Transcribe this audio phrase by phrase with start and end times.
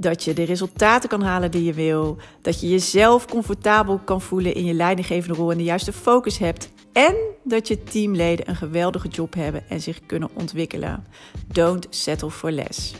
[0.00, 2.16] Dat je de resultaten kan halen die je wil.
[2.42, 6.70] Dat je jezelf comfortabel kan voelen in je leidinggevende rol en de juiste focus hebt.
[6.92, 7.14] En
[7.44, 11.06] dat je teamleden een geweldige job hebben en zich kunnen ontwikkelen.
[11.46, 12.94] Don't settle for less.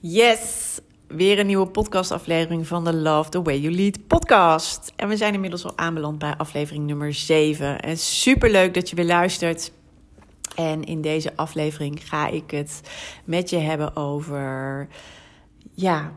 [0.00, 4.92] Yes, weer een nieuwe podcastaflevering van de Love the Way You Lead podcast.
[4.96, 7.80] En we zijn inmiddels al aanbeland bij aflevering nummer 7.
[7.80, 9.72] En super leuk dat je weer luistert.
[10.56, 12.80] En in deze aflevering ga ik het
[13.24, 14.88] met je hebben over
[15.74, 16.12] ja,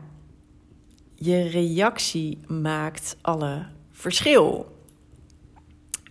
[1.14, 4.78] je reactie maakt alle verschil.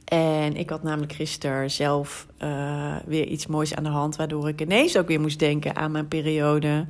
[0.05, 4.61] En ik had namelijk gisteren zelf uh, weer iets moois aan de hand, waardoor ik
[4.61, 6.85] ineens ook weer moest denken aan mijn periode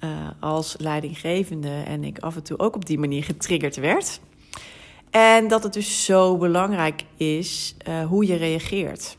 [0.00, 1.82] uh, als leidinggevende.
[1.86, 4.20] En ik af en toe ook op die manier getriggerd werd.
[5.10, 9.16] En dat het dus zo belangrijk is uh, hoe je reageert.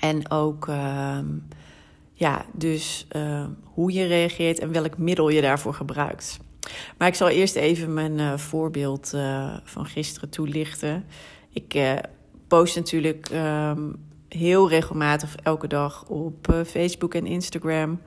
[0.00, 1.18] En ook, uh,
[2.12, 6.38] ja, dus uh, hoe je reageert en welk middel je daarvoor gebruikt.
[6.98, 9.14] Maar ik zal eerst even mijn voorbeeld
[9.64, 11.04] van gisteren toelichten.
[11.50, 12.00] Ik
[12.48, 13.96] post natuurlijk um,
[14.28, 18.00] heel regelmatig elke dag op Facebook en Instagram.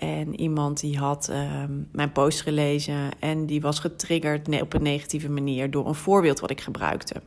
[0.00, 5.30] En iemand die had ehm, mijn post gelezen en die was getriggerd op een negatieve
[5.30, 7.22] manier door een voorbeeld wat ik gebruikte.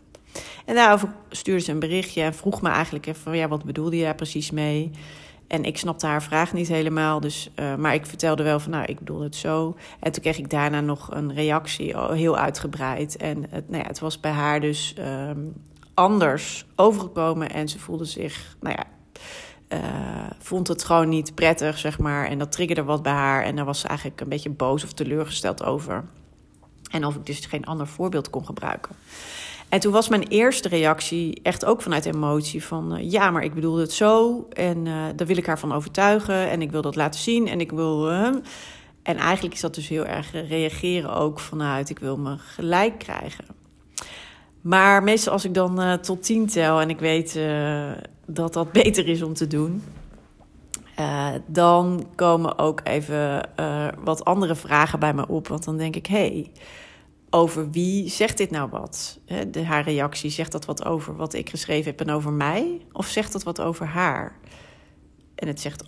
[0.66, 3.98] En daarover stuurde ze een berichtje en vroeg me eigenlijk even van ja, wat bedoelde
[3.98, 4.92] je precies mee?
[5.48, 8.86] En ik snapte haar vraag niet helemaal, dus, uh, maar ik vertelde wel van nou,
[8.86, 9.78] ik bedoel het zo.
[10.00, 13.18] En toen kreeg ik daarna nog een reactie, heel uitgebreid.
[13.18, 15.54] En het, nou ja, het was bij haar dus um,
[15.94, 18.86] anders overgekomen en ze voelde zich, nou ja,
[19.78, 22.26] uh, vond het gewoon niet prettig, zeg maar.
[22.26, 23.44] En dat triggerde wat bij haar.
[23.44, 26.04] En daar was ze eigenlijk een beetje boos of teleurgesteld over.
[26.92, 28.96] En of ik dus geen ander voorbeeld kon gebruiken.
[29.74, 32.98] En toen was mijn eerste reactie echt ook vanuit emotie van...
[32.98, 36.50] Uh, ja, maar ik bedoelde het zo en uh, daar wil ik haar van overtuigen...
[36.50, 38.12] en ik wil dat laten zien en ik wil...
[38.12, 38.44] en
[39.04, 41.90] eigenlijk is dat dus heel erg reageren ook vanuit...
[41.90, 43.46] ik wil me gelijk krijgen.
[44.62, 47.40] Maar meestal als ik dan tot tien tel en ik weet
[48.26, 49.84] dat dat beter is om te doen,
[51.46, 53.50] dan komen ook even
[54.04, 55.48] wat andere vragen bij me op.
[55.48, 56.52] Want dan denk ik, hé, hey,
[57.34, 59.20] over wie zegt dit nou wat?
[59.52, 62.82] De, haar reactie, zegt dat wat over wat ik geschreven heb en over mij?
[62.92, 64.40] Of zegt dat wat over haar?
[65.36, 65.84] En het zegt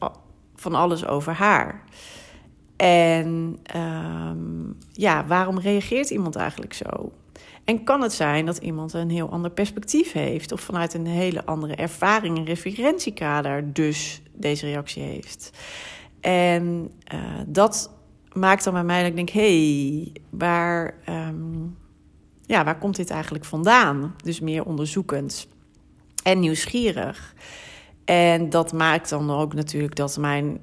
[0.55, 1.83] van alles over haar.
[2.75, 7.11] En um, ja, waarom reageert iemand eigenlijk zo?
[7.63, 11.45] En kan het zijn dat iemand een heel ander perspectief heeft of vanuit een hele
[11.45, 15.49] andere ervaring en referentiekader dus deze reactie heeft.
[16.21, 17.91] En uh, dat
[18.35, 21.77] maakt dan bij mij dat ik denk: hey, waar, um,
[22.45, 24.15] ja, waar komt dit eigenlijk vandaan?
[24.23, 25.47] Dus meer onderzoekend
[26.23, 27.33] en nieuwsgierig.
[28.05, 30.59] En dat maakt dan ook natuurlijk dat mijn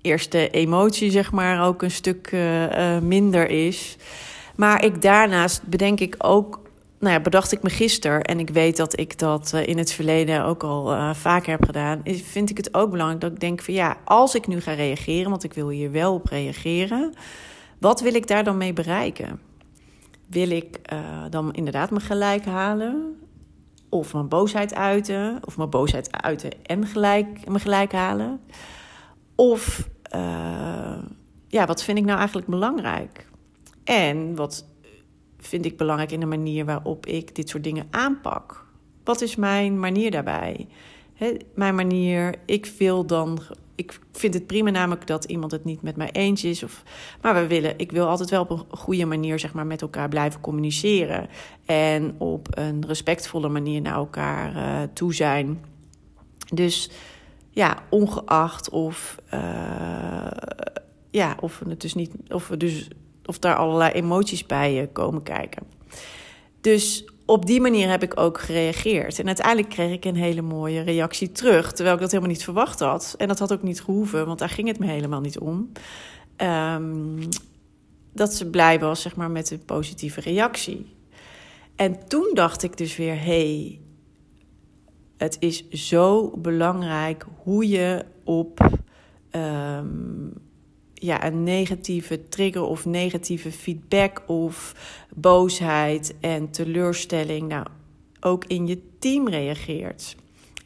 [0.00, 3.96] eerste emotie, zeg maar, ook een stuk uh, uh, minder is.
[4.56, 6.63] Maar ik daarnaast bedenk ik ook
[7.04, 10.44] nou bedacht ik me gisteren, en ik weet dat ik dat uh, in het verleden
[10.44, 13.74] ook al uh, vaker heb gedaan, vind ik het ook belangrijk dat ik denk van
[13.74, 17.14] ja, als ik nu ga reageren, want ik wil hier wel op reageren,
[17.78, 19.40] wat wil ik daar dan mee bereiken?
[20.26, 20.98] Wil ik uh,
[21.30, 23.18] dan inderdaad me gelijk halen?
[23.88, 25.40] Of mijn boosheid uiten?
[25.44, 28.40] Of mijn boosheid uiten en gelijk, me gelijk halen?
[29.34, 29.88] Of
[31.48, 33.26] ja, wat vind ik nou eigenlijk belangrijk?
[33.84, 34.66] En wat
[35.46, 38.64] vind ik belangrijk in de manier waarop ik dit soort dingen aanpak?
[39.04, 40.68] Wat is mijn manier daarbij?
[41.54, 43.38] Mijn manier, ik wil dan.
[43.74, 46.62] Ik vind het prima namelijk dat iemand het niet met mij eens is.
[46.62, 46.82] Of,
[47.22, 50.08] maar we willen, ik wil altijd wel op een goede manier zeg maar, met elkaar
[50.08, 51.28] blijven communiceren.
[51.64, 55.64] En op een respectvolle manier naar elkaar uh, toe zijn.
[56.54, 56.90] Dus
[57.50, 59.40] ja, ongeacht of, uh,
[61.10, 62.12] ja, of het dus niet.
[62.28, 62.88] Of we dus
[63.26, 65.62] of daar allerlei emoties bij eh, komen kijken.
[66.60, 69.18] Dus op die manier heb ik ook gereageerd.
[69.18, 72.80] En uiteindelijk kreeg ik een hele mooie reactie terug, terwijl ik dat helemaal niet verwacht
[72.80, 73.14] had.
[73.18, 75.72] En dat had ook niet gehoeven, want daar ging het me helemaal niet om.
[76.36, 77.28] Um,
[78.12, 80.94] dat ze blij was, zeg maar, met een positieve reactie.
[81.76, 83.80] En toen dacht ik dus weer: hey,
[85.16, 88.80] het is zo belangrijk hoe je op
[89.30, 90.32] um,
[91.04, 94.74] ja, een negatieve trigger of negatieve feedback of
[95.14, 97.66] boosheid en teleurstelling nou
[98.20, 100.16] ook in je team reageert.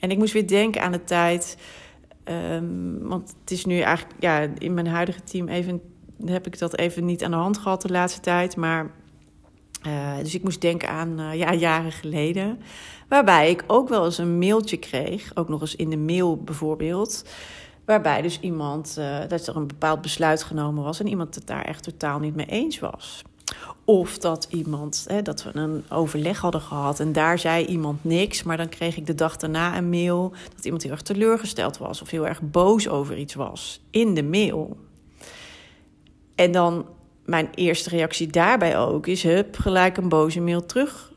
[0.00, 1.58] En ik moest weer denken aan de tijd,
[2.25, 5.81] um, want het is nu eigenlijk ja, in mijn huidige team even
[6.25, 8.90] heb ik dat even niet aan de hand gehad de laatste tijd, maar
[9.87, 12.61] uh, dus ik moest denken aan uh, ja, jaren geleden.
[13.08, 17.25] Waarbij ik ook wel eens een mailtje kreeg, ook nog eens in de mail bijvoorbeeld.
[17.88, 21.64] Waarbij dus iemand, uh, dat er een bepaald besluit genomen was en iemand het daar
[21.64, 23.23] echt totaal niet mee eens was.
[23.85, 28.43] Of dat iemand, hè, dat we een overleg hadden gehad en daar zei iemand niks,
[28.43, 32.02] maar dan kreeg ik de dag daarna een mail dat iemand heel erg teleurgesteld was
[32.02, 34.76] of heel erg boos over iets was in de mail.
[36.35, 36.87] En dan
[37.25, 41.12] mijn eerste reactie daarbij ook is: hup, gelijk een boze mail terug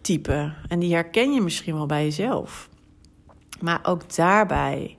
[0.00, 0.54] typen.
[0.68, 2.68] En die herken je misschien wel bij jezelf.
[3.60, 4.96] Maar ook daarbij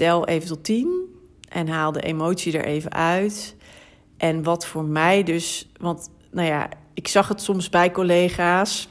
[0.00, 1.08] tel even tot tien
[1.48, 3.56] en haal de emotie er even uit.
[4.16, 8.88] En wat voor mij dus, want nou ja, ik zag het soms bij collega's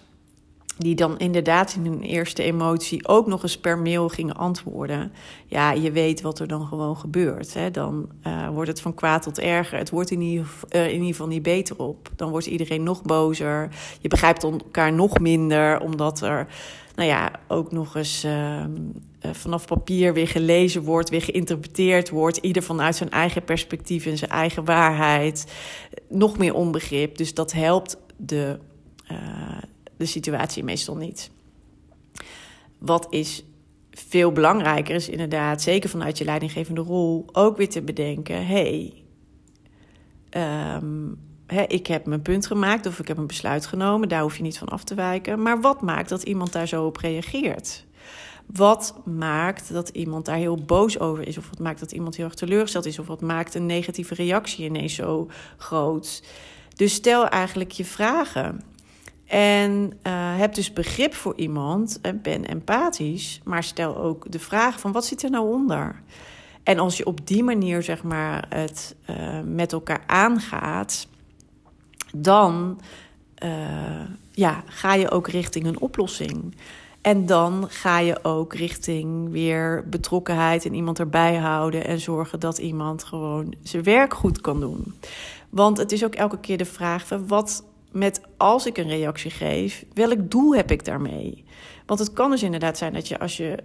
[0.79, 5.11] die dan inderdaad in hun eerste emotie ook nog eens per mail gingen antwoorden.
[5.45, 7.53] Ja, je weet wat er dan gewoon gebeurt.
[7.53, 7.71] Hè?
[7.71, 9.77] Dan uh, wordt het van kwaad tot erger.
[9.77, 12.09] Het wordt in ieder, uh, in ieder geval niet beter op.
[12.15, 13.69] Dan wordt iedereen nog bozer.
[14.01, 16.47] Je begrijpt elkaar nog minder, omdat er
[16.95, 18.63] nou ja, ook nog eens uh,
[19.21, 22.37] vanaf papier weer gelezen wordt, weer geïnterpreteerd wordt.
[22.37, 25.51] Ieder vanuit zijn eigen perspectief en zijn eigen waarheid.
[26.09, 27.17] Nog meer onbegrip.
[27.17, 28.59] Dus dat helpt de
[29.99, 31.31] de situatie meestal niet.
[32.77, 33.43] Wat is
[33.91, 38.93] veel belangrijker is inderdaad, zeker vanuit je leidinggevende rol, ook weer te bedenken: hey,
[40.81, 41.17] um,
[41.67, 44.57] ik heb mijn punt gemaakt of ik heb een besluit genomen, daar hoef je niet
[44.57, 45.41] van af te wijken.
[45.41, 47.85] Maar wat maakt dat iemand daar zo op reageert?
[48.45, 51.37] Wat maakt dat iemand daar heel boos over is?
[51.37, 52.99] Of wat maakt dat iemand heel erg teleurgesteld is?
[52.99, 56.23] Of wat maakt een negatieve reactie ineens zo groot?
[56.75, 58.61] Dus stel eigenlijk je vragen.
[59.29, 64.79] En uh, heb dus begrip voor iemand en ben empathisch, maar stel ook de vraag
[64.79, 66.01] van wat zit er nou onder?
[66.63, 71.07] En als je op die manier zeg maar het uh, met elkaar aangaat,
[72.15, 72.79] dan
[73.43, 73.49] uh,
[74.31, 76.55] ja, ga je ook richting een oplossing.
[77.01, 82.57] En dan ga je ook richting weer betrokkenheid en iemand erbij houden en zorgen dat
[82.57, 84.93] iemand gewoon zijn werk goed kan doen.
[85.49, 89.85] Want het is ook elke keer de vraag: wat met als ik een reactie geef,
[89.93, 91.43] welk doel heb ik daarmee?
[91.85, 93.63] Want het kan dus inderdaad zijn dat je als je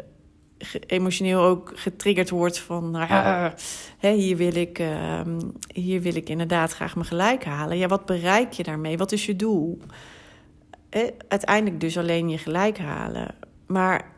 [0.86, 3.06] emotioneel ook getriggerd wordt van, nou
[3.98, 5.20] hè, hier, wil ik, uh,
[5.72, 7.78] hier wil ik inderdaad graag me gelijk halen.
[7.78, 8.98] Ja, wat bereik je daarmee?
[8.98, 9.78] Wat is je doel?
[10.88, 13.34] Eh, uiteindelijk dus alleen je gelijk halen.
[13.66, 14.13] Maar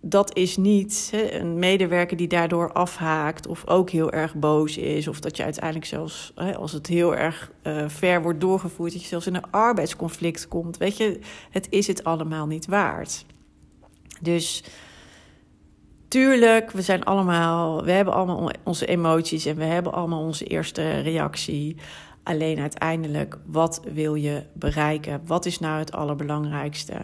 [0.00, 5.08] dat is niet hè, een medewerker die daardoor afhaakt of ook heel erg boos is.
[5.08, 9.02] Of dat je uiteindelijk zelfs, hè, als het heel erg uh, ver wordt doorgevoerd, dat
[9.02, 10.76] je zelfs in een arbeidsconflict komt.
[10.76, 13.24] Weet je, het is het allemaal niet waard.
[14.20, 14.64] Dus
[16.08, 21.00] tuurlijk, we zijn allemaal, we hebben allemaal onze emoties en we hebben allemaal onze eerste
[21.00, 21.76] reactie.
[22.22, 25.20] Alleen uiteindelijk, wat wil je bereiken?
[25.26, 26.94] Wat is nou het allerbelangrijkste?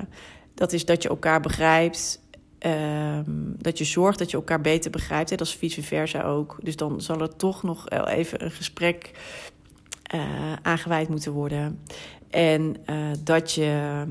[0.54, 2.23] Dat is dat je elkaar begrijpt
[2.66, 5.30] Um, dat je zorgt dat je elkaar beter begrijpt.
[5.30, 5.36] Hè?
[5.36, 6.56] Dat is vice versa ook.
[6.62, 9.10] Dus dan zal er toch nog even een gesprek
[10.14, 11.80] uh, moeten worden.
[12.30, 14.04] En uh, dat je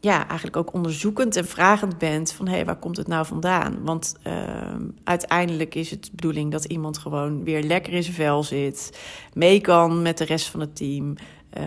[0.00, 3.84] ja, eigenlijk ook onderzoekend en vragend bent van hé, hey, waar komt het nou vandaan?
[3.84, 8.42] Want uh, uiteindelijk is het de bedoeling dat iemand gewoon weer lekker in zijn vel
[8.42, 8.98] zit,
[9.32, 11.14] mee kan met de rest van het team,
[11.58, 11.64] uh,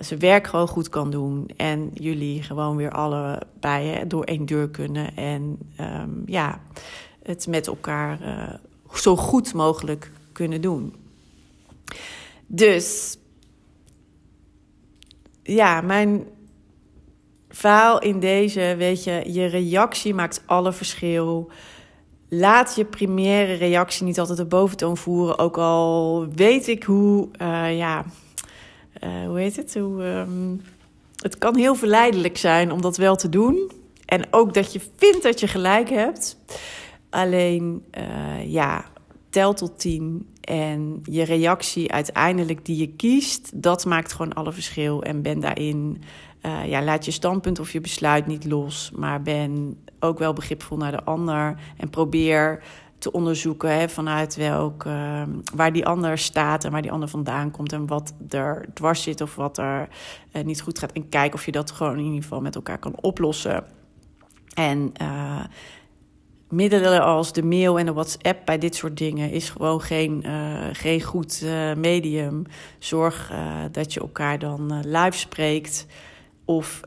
[0.00, 5.16] zijn werk gewoon goed kan doen en jullie gewoon weer allebei door één deur kunnen
[5.16, 6.60] en um, ja,
[7.22, 8.54] het met elkaar uh,
[8.94, 10.94] zo goed mogelijk kunnen doen.
[12.46, 13.18] Dus
[15.42, 16.26] ja, mijn
[17.48, 21.50] verhaal in deze, weet je, je reactie maakt alle verschil.
[22.28, 27.76] Laat je primaire reactie niet altijd de boventoon voeren, ook al weet ik hoe, uh,
[27.76, 28.04] ja
[29.06, 29.74] uh, hoe heet het?
[29.74, 30.62] Hoe, um,
[31.16, 33.70] het kan heel verleidelijk zijn om dat wel te doen.
[34.04, 36.38] En ook dat je vindt dat je gelijk hebt.
[37.10, 38.84] Alleen, uh, ja,
[39.30, 40.28] tel tot tien.
[40.40, 45.02] En je reactie uiteindelijk die je kiest, dat maakt gewoon alle verschil.
[45.02, 46.02] En ben daarin,
[46.42, 48.90] uh, ja, laat je standpunt of je besluit niet los.
[48.94, 51.58] Maar ben ook wel begripvol naar de ander.
[51.76, 52.62] En probeer
[53.06, 55.22] te onderzoeken hè, vanuit welk, uh,
[55.54, 59.20] waar die ander staat en waar die ander vandaan komt en wat er dwars zit
[59.20, 59.88] of wat er
[60.32, 60.92] uh, niet goed gaat.
[60.92, 63.64] En kijk of je dat gewoon in ieder geval met elkaar kan oplossen.
[64.54, 65.44] En uh,
[66.48, 70.58] middelen als de mail en de WhatsApp bij dit soort dingen is gewoon geen, uh,
[70.72, 71.44] geen goed
[71.76, 72.42] medium.
[72.78, 73.32] Zorg
[73.72, 75.86] dat je elkaar dan live spreekt.
[76.48, 76.80] Of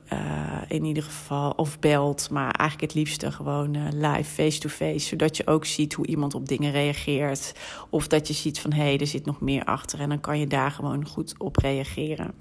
[0.68, 5.08] in ieder geval, of belt, maar eigenlijk het liefste gewoon live, face-to-face.
[5.08, 7.54] zodat je ook ziet hoe iemand op dingen reageert.
[7.90, 10.00] Of dat je ziet van hé, hey, er zit nog meer achter.
[10.00, 12.34] En dan kan je daar gewoon goed op reageren.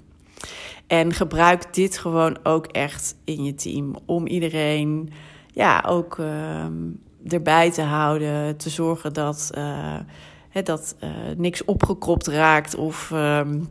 [0.87, 3.95] En gebruik dit gewoon ook echt in je team.
[4.05, 5.09] Om iedereen
[5.53, 6.73] ja, ook ehm,
[7.27, 8.57] erbij te houden.
[8.57, 9.95] Te zorgen dat, uh,
[10.63, 13.67] dat uh, niks opgekropt raakt of um,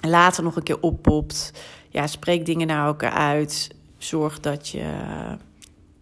[0.00, 1.52] later nog een keer oppopt.
[1.96, 3.70] Ja, spreek dingen naar elkaar uit.
[3.98, 4.92] Zorg dat je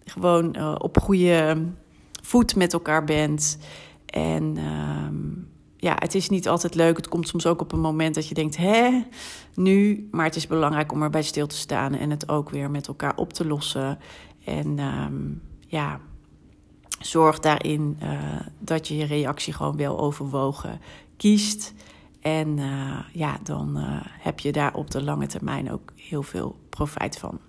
[0.05, 1.67] gewoon uh, op goede
[2.23, 3.59] voet met elkaar bent.
[4.07, 6.97] En um, ja, het is niet altijd leuk.
[6.97, 9.03] Het komt soms ook op een moment dat je denkt, hè,
[9.55, 10.09] nu.
[10.11, 13.17] Maar het is belangrijk om erbij stil te staan en het ook weer met elkaar
[13.17, 13.99] op te lossen.
[14.45, 16.01] En um, ja,
[17.01, 18.11] zorg daarin uh,
[18.59, 20.81] dat je je reactie gewoon wel overwogen
[21.17, 21.75] kiest.
[22.25, 26.57] En uh, ja, dan uh, heb je daar op de lange termijn ook heel veel
[26.69, 27.41] profijt van.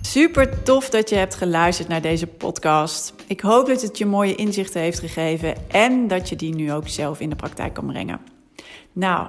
[0.00, 3.14] Super tof dat je hebt geluisterd naar deze podcast.
[3.26, 6.88] Ik hoop dat het je mooie inzichten heeft gegeven en dat je die nu ook
[6.88, 8.20] zelf in de praktijk kan brengen.
[8.92, 9.28] Nou,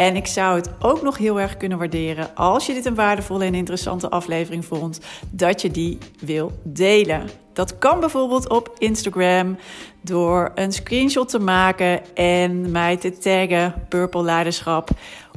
[0.00, 3.44] en ik zou het ook nog heel erg kunnen waarderen als je dit een waardevolle
[3.44, 7.28] en interessante aflevering vond, dat je die wil delen.
[7.52, 9.56] Dat kan bijvoorbeeld op Instagram
[10.02, 14.90] door een screenshot te maken en mij te taggen Purple Leiderschap.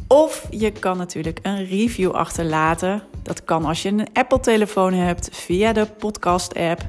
[0.08, 3.04] Of je kan natuurlijk een review achterlaten.
[3.24, 6.82] Dat kan als je een Apple-telefoon hebt via de podcast-app.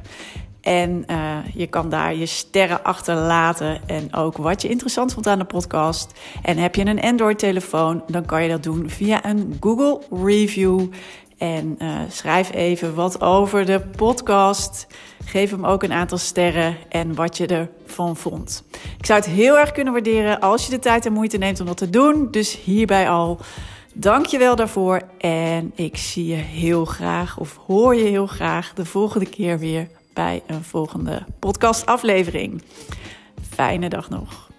[0.64, 5.38] En uh, je kan daar je sterren achterlaten en ook wat je interessant vond aan
[5.38, 6.12] de podcast.
[6.42, 10.80] En heb je een Android-telefoon, dan kan je dat doen via een Google Review.
[11.38, 14.86] En uh, schrijf even wat over de podcast.
[15.24, 18.64] Geef hem ook een aantal sterren en wat je ervan vond.
[18.98, 21.66] Ik zou het heel erg kunnen waarderen als je de tijd en moeite neemt om
[21.66, 22.28] dat te doen.
[22.30, 23.38] Dus hierbij al.
[23.92, 25.00] Dank je wel daarvoor.
[25.18, 29.88] En ik zie je heel graag, of hoor je heel graag, de volgende keer weer
[30.14, 32.62] bij een volgende podcastaflevering.
[33.50, 34.53] Fijne dag nog.